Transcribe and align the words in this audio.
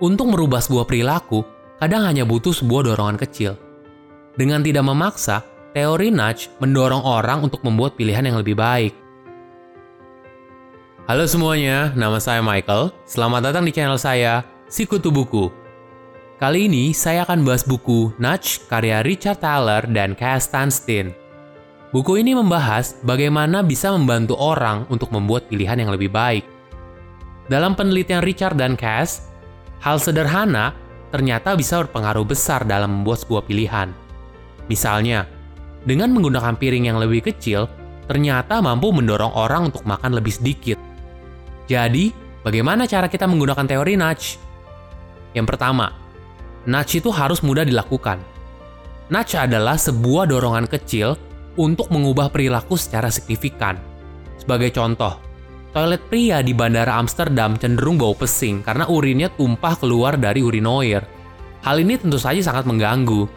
Untuk 0.00 0.32
merubah 0.32 0.64
sebuah 0.64 0.88
perilaku, 0.88 1.44
kadang 1.76 2.08
hanya 2.08 2.24
butuh 2.24 2.56
sebuah 2.56 2.88
dorongan 2.88 3.20
kecil. 3.20 3.60
Dengan 4.32 4.64
tidak 4.64 4.88
memaksa, 4.88 5.44
teori 5.76 6.08
nudge 6.08 6.48
mendorong 6.56 7.04
orang 7.04 7.44
untuk 7.44 7.60
membuat 7.60 8.00
pilihan 8.00 8.24
yang 8.24 8.40
lebih 8.40 8.56
baik. 8.56 8.96
Halo 11.04 11.28
semuanya, 11.28 11.92
nama 11.92 12.16
saya 12.16 12.40
Michael. 12.40 12.96
Selamat 13.04 13.52
datang 13.52 13.68
di 13.68 13.76
channel 13.76 14.00
saya, 14.00 14.40
Sikutu 14.72 15.12
Buku. 15.12 15.52
Kali 16.40 16.64
ini 16.64 16.96
saya 16.96 17.28
akan 17.28 17.44
bahas 17.44 17.60
buku 17.60 18.16
Nudge 18.16 18.64
karya 18.72 19.04
Richard 19.04 19.44
Thaler 19.44 19.84
dan 19.84 20.16
Cass 20.16 20.48
Sunstein. 20.48 21.12
Buku 21.92 22.16
ini 22.16 22.32
membahas 22.32 22.96
bagaimana 23.04 23.60
bisa 23.60 23.92
membantu 23.92 24.32
orang 24.40 24.88
untuk 24.88 25.12
membuat 25.12 25.44
pilihan 25.52 25.76
yang 25.76 25.92
lebih 25.92 26.08
baik. 26.08 26.48
Dalam 27.52 27.76
penelitian 27.76 28.24
Richard 28.24 28.56
dan 28.56 28.80
Cass, 28.80 29.29
hal 29.80 29.96
sederhana 29.96 30.76
ternyata 31.10 31.58
bisa 31.58 31.82
berpengaruh 31.82 32.24
besar 32.24 32.62
dalam 32.64 33.02
membuat 33.02 33.26
sebuah 33.26 33.42
pilihan. 33.44 33.90
Misalnya, 34.70 35.26
dengan 35.82 36.14
menggunakan 36.14 36.54
piring 36.54 36.86
yang 36.86 37.02
lebih 37.02 37.26
kecil, 37.26 37.66
ternyata 38.06 38.62
mampu 38.62 38.94
mendorong 38.94 39.34
orang 39.34 39.72
untuk 39.72 39.82
makan 39.88 40.14
lebih 40.14 40.30
sedikit. 40.30 40.78
Jadi, 41.66 42.14
bagaimana 42.46 42.86
cara 42.86 43.10
kita 43.10 43.26
menggunakan 43.26 43.66
teori 43.66 43.98
nudge? 43.98 44.38
Yang 45.34 45.46
pertama, 45.56 45.90
nudge 46.68 47.02
itu 47.02 47.10
harus 47.10 47.42
mudah 47.42 47.66
dilakukan. 47.66 48.22
Nudge 49.10 49.34
adalah 49.34 49.74
sebuah 49.74 50.30
dorongan 50.30 50.70
kecil 50.70 51.18
untuk 51.58 51.90
mengubah 51.90 52.30
perilaku 52.30 52.78
secara 52.78 53.10
signifikan. 53.10 53.74
Sebagai 54.38 54.70
contoh, 54.70 55.18
toilet 55.70 56.02
pria 56.10 56.42
di 56.42 56.50
Bandara 56.50 56.98
Amsterdam 56.98 57.54
cenderung 57.54 57.94
bau 57.94 58.14
pesing 58.14 58.66
karena 58.66 58.90
urinnya 58.90 59.30
tumpah 59.30 59.78
keluar 59.78 60.18
dari 60.18 60.42
urinoir. 60.42 61.06
Hal 61.62 61.78
ini 61.78 61.94
tentu 62.00 62.18
saja 62.18 62.42
sangat 62.42 62.66
mengganggu. 62.66 63.28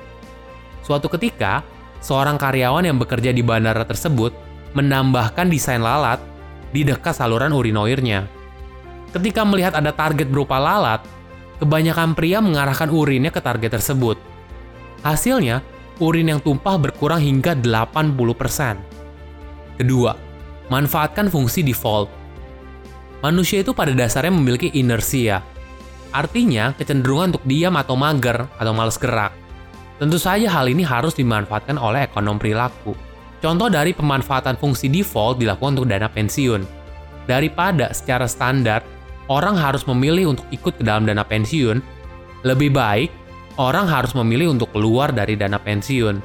Suatu 0.81 1.07
ketika, 1.11 1.61
seorang 2.01 2.39
karyawan 2.39 2.87
yang 2.87 2.97
bekerja 2.99 3.31
di 3.35 3.43
bandara 3.43 3.85
tersebut 3.87 4.33
menambahkan 4.73 5.51
desain 5.51 5.83
lalat 5.83 6.19
di 6.71 6.87
dekat 6.87 7.13
saluran 7.13 7.53
urinoirnya. 7.53 8.25
Ketika 9.13 9.45
melihat 9.45 9.77
ada 9.77 9.93
target 9.93 10.31
berupa 10.31 10.57
lalat, 10.57 11.05
kebanyakan 11.61 12.17
pria 12.17 12.41
mengarahkan 12.41 12.89
urinnya 12.89 13.29
ke 13.29 13.43
target 13.43 13.77
tersebut. 13.77 14.17
Hasilnya, 15.05 15.61
urin 16.01 16.33
yang 16.33 16.41
tumpah 16.41 16.79
berkurang 16.79 17.21
hingga 17.21 17.53
80%. 17.53 19.77
Kedua, 19.77 20.17
manfaatkan 20.71 21.29
fungsi 21.29 21.61
default. 21.61 22.22
Manusia 23.23 23.63
itu 23.63 23.71
pada 23.71 23.95
dasarnya 23.95 24.35
memiliki 24.35 24.67
inersia, 24.75 25.39
artinya 26.11 26.75
kecenderungan 26.75 27.31
untuk 27.31 27.43
diam 27.47 27.79
atau 27.79 27.95
mager 27.95 28.51
atau 28.59 28.73
males 28.75 28.99
gerak. 28.99 29.31
Tentu 29.95 30.19
saja 30.19 30.51
hal 30.51 30.67
ini 30.67 30.83
harus 30.83 31.15
dimanfaatkan 31.15 31.79
oleh 31.79 32.03
ekonom 32.03 32.35
perilaku. 32.35 32.91
Contoh 33.39 33.71
dari 33.71 33.95
pemanfaatan 33.95 34.59
fungsi 34.59 34.91
default 34.91 35.39
dilakukan 35.39 35.79
untuk 35.79 35.87
dana 35.87 36.11
pensiun. 36.11 36.67
Daripada 37.23 37.95
secara 37.95 38.27
standar, 38.27 38.83
orang 39.31 39.55
harus 39.55 39.87
memilih 39.87 40.35
untuk 40.35 40.43
ikut 40.51 40.75
ke 40.75 40.83
dalam 40.83 41.07
dana 41.07 41.23
pensiun, 41.23 41.79
lebih 42.43 42.75
baik 42.75 43.07
orang 43.55 43.87
harus 43.87 44.11
memilih 44.19 44.51
untuk 44.51 44.67
keluar 44.75 45.15
dari 45.15 45.39
dana 45.39 45.55
pensiun. 45.55 46.19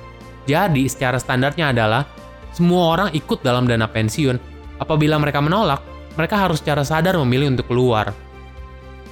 Jadi, 0.51 0.91
secara 0.91 1.23
standarnya 1.23 1.71
adalah 1.71 2.03
semua 2.51 2.99
orang 2.99 3.09
ikut 3.15 3.39
dalam 3.47 3.71
dana 3.71 3.87
pensiun. 3.87 4.35
Apabila 4.83 5.19
mereka 5.23 5.39
menolak, 5.39 5.79
mereka 6.19 6.35
harus 6.43 6.59
secara 6.59 6.83
sadar 6.83 7.15
memilih 7.23 7.55
untuk 7.55 7.71
keluar. 7.71 8.11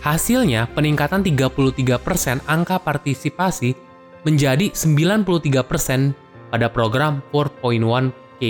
Hasilnya, 0.03 0.67
peningkatan 0.75 1.23
33% 1.23 2.43
angka 2.51 2.83
partisipasi 2.83 3.79
menjadi 4.27 4.75
93% 4.75 6.51
pada 6.51 6.67
program 6.67 7.23
4.1K. 7.31 8.43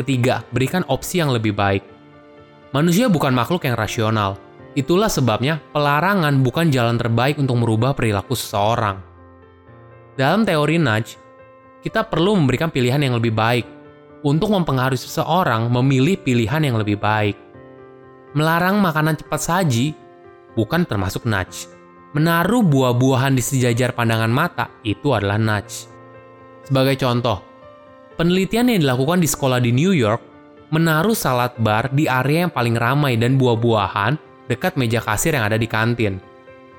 Ketiga, 0.00 0.42
berikan 0.48 0.82
opsi 0.88 1.20
yang 1.20 1.30
lebih 1.30 1.52
baik. 1.52 1.84
Manusia 2.72 3.06
bukan 3.06 3.30
makhluk 3.30 3.62
yang 3.68 3.78
rasional, 3.78 4.40
Itulah 4.74 5.06
sebabnya 5.06 5.62
pelarangan 5.70 6.34
bukan 6.42 6.66
jalan 6.66 6.98
terbaik 6.98 7.38
untuk 7.38 7.62
merubah 7.62 7.94
perilaku 7.94 8.34
seseorang. 8.34 8.98
Dalam 10.18 10.42
teori 10.42 10.82
nudge, 10.82 11.14
kita 11.78 12.02
perlu 12.02 12.34
memberikan 12.34 12.74
pilihan 12.74 12.98
yang 12.98 13.14
lebih 13.14 13.30
baik 13.30 13.66
untuk 14.24 14.56
mempengaruhi 14.56 14.96
seseorang 14.96 15.68
memilih 15.68 16.16
pilihan 16.16 16.64
yang 16.64 16.80
lebih 16.80 16.96
baik. 16.96 17.36
Melarang 18.32 18.80
makanan 18.80 19.20
cepat 19.20 19.40
saji 19.40 19.92
bukan 20.56 20.88
termasuk 20.88 21.28
nudge. 21.28 21.68
Menaruh 22.16 22.64
buah-buahan 22.64 23.36
di 23.36 23.42
sejajar 23.44 23.92
pandangan 23.92 24.32
mata 24.32 24.72
itu 24.82 25.12
adalah 25.12 25.36
nudge. 25.36 25.86
Sebagai 26.64 26.96
contoh, 26.96 27.44
penelitian 28.16 28.72
yang 28.72 28.80
dilakukan 28.80 29.20
di 29.20 29.28
sekolah 29.28 29.60
di 29.60 29.70
New 29.70 29.92
York 29.92 30.32
menaruh 30.72 31.14
salad 31.14 31.54
bar 31.60 31.92
di 31.92 32.08
area 32.08 32.48
yang 32.48 32.52
paling 32.54 32.74
ramai 32.74 33.14
dan 33.20 33.36
buah-buahan 33.36 34.16
dekat 34.48 34.74
meja 34.80 35.04
kasir 35.04 35.36
yang 35.36 35.46
ada 35.46 35.60
di 35.60 35.68
kantin. 35.68 36.18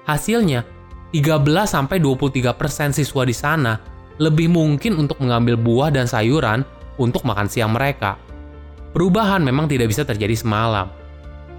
Hasilnya, 0.09 0.65
13-23% 1.13 2.91
siswa 2.91 3.23
di 3.23 3.35
sana 3.35 3.79
lebih 4.19 4.51
mungkin 4.51 4.99
untuk 4.99 5.19
mengambil 5.23 5.55
buah 5.59 5.89
dan 5.91 6.07
sayuran 6.09 6.63
untuk 7.01 7.23
makan 7.27 7.47
siang 7.47 7.73
mereka. 7.73 8.19
Perubahan 8.95 9.43
memang 9.43 9.67
tidak 9.67 9.91
bisa 9.91 10.07
terjadi 10.07 10.35
semalam. 10.35 10.87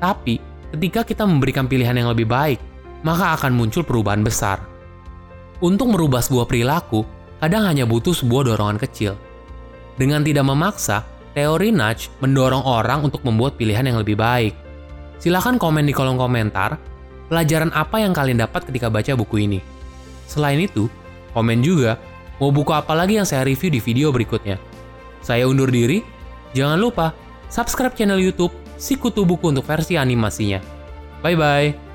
Tapi, 0.00 0.40
ketika 0.72 1.04
kita 1.04 1.28
memberikan 1.28 1.68
pilihan 1.68 1.96
yang 1.96 2.08
lebih 2.12 2.24
baik, 2.24 2.60
maka 3.04 3.36
akan 3.36 3.52
muncul 3.52 3.84
perubahan 3.84 4.24
besar. 4.24 4.60
Untuk 5.60 5.92
merubah 5.92 6.20
sebuah 6.24 6.48
perilaku, 6.48 7.04
kadang 7.40 7.68
hanya 7.68 7.84
butuh 7.84 8.12
sebuah 8.12 8.48
dorongan 8.48 8.80
kecil. 8.80 9.16
Dengan 9.96 10.20
tidak 10.24 10.44
memaksa, 10.44 11.04
teori 11.32 11.72
nudge 11.72 12.12
mendorong 12.20 12.64
orang 12.64 13.04
untuk 13.04 13.24
membuat 13.24 13.56
pilihan 13.60 13.84
yang 13.84 14.00
lebih 14.00 14.16
baik. 14.16 14.52
Silahkan 15.16 15.56
komen 15.56 15.88
di 15.88 15.96
kolom 15.96 16.20
komentar 16.20 16.76
pelajaran 17.32 17.72
apa 17.72 18.00
yang 18.00 18.12
kalian 18.12 18.40
dapat 18.40 18.68
ketika 18.68 18.92
baca 18.92 19.12
buku 19.16 19.48
ini. 19.48 19.60
Selain 20.28 20.60
itu, 20.60 20.88
komen 21.32 21.60
juga 21.64 21.96
mau 22.36 22.52
buku 22.52 22.72
apa 22.72 22.92
lagi 22.92 23.16
yang 23.16 23.24
saya 23.24 23.44
review 23.46 23.72
di 23.72 23.80
video 23.80 24.12
berikutnya. 24.12 24.60
Saya 25.26 25.50
undur 25.50 25.66
diri, 25.74 26.06
jangan 26.54 26.78
lupa 26.78 27.10
subscribe 27.50 27.98
channel 27.98 28.22
YouTube 28.22 28.54
Sikutu 28.78 29.26
Buku 29.26 29.50
untuk 29.50 29.66
versi 29.66 29.98
animasinya. 29.98 30.62
Bye 31.18 31.34
bye. 31.34 31.85